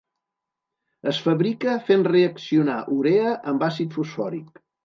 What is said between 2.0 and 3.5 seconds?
reaccionar urea